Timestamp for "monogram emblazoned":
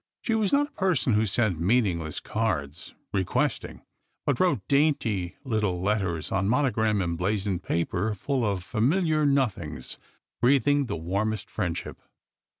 6.49-7.61